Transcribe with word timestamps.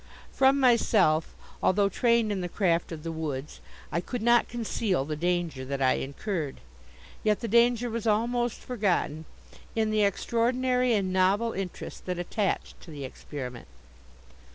From 0.31 0.59
myself, 0.59 1.35
although 1.61 1.87
trained 1.87 2.31
in 2.31 2.41
the 2.41 2.49
craft 2.49 2.91
of 2.91 3.03
the 3.03 3.11
woods, 3.11 3.61
I 3.91 4.01
could 4.01 4.23
not 4.23 4.47
conceal 4.49 5.05
the 5.05 5.15
danger 5.15 5.63
that 5.63 5.79
I 5.79 5.93
incurred. 5.93 6.59
Yet 7.21 7.41
the 7.41 7.47
danger 7.47 7.87
was 7.87 8.07
almost 8.07 8.61
forgotten 8.61 9.25
in 9.75 9.91
the 9.91 10.01
extraordinary 10.01 10.95
and 10.95 11.13
novel 11.13 11.51
interest 11.53 12.07
that 12.07 12.17
attached 12.17 12.81
to 12.81 12.89
the 12.89 13.05
experiment. 13.05 13.67